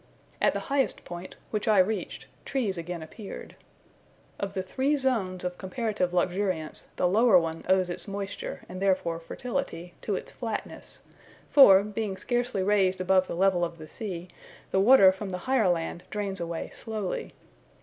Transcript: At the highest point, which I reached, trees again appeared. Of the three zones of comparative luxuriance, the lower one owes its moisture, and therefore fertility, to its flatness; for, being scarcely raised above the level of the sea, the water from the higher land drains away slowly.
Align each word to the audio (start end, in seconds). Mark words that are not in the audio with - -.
At 0.41 0.55
the 0.55 0.61
highest 0.61 1.05
point, 1.05 1.35
which 1.51 1.67
I 1.67 1.77
reached, 1.77 2.25
trees 2.43 2.75
again 2.75 3.03
appeared. 3.03 3.55
Of 4.39 4.55
the 4.55 4.63
three 4.63 4.95
zones 4.95 5.43
of 5.43 5.59
comparative 5.59 6.11
luxuriance, 6.11 6.87
the 6.95 7.07
lower 7.07 7.37
one 7.37 7.63
owes 7.69 7.87
its 7.87 8.07
moisture, 8.07 8.61
and 8.67 8.81
therefore 8.81 9.19
fertility, 9.19 9.93
to 10.01 10.15
its 10.15 10.31
flatness; 10.31 11.01
for, 11.51 11.83
being 11.83 12.17
scarcely 12.17 12.63
raised 12.63 12.99
above 12.99 13.27
the 13.27 13.35
level 13.35 13.63
of 13.63 13.77
the 13.77 13.87
sea, 13.87 14.29
the 14.71 14.79
water 14.79 15.11
from 15.11 15.29
the 15.29 15.37
higher 15.45 15.69
land 15.69 16.01
drains 16.09 16.39
away 16.39 16.71
slowly. 16.71 17.33